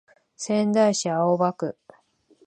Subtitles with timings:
[0.03, 0.05] 仙台
[0.91, 1.77] 市青葉区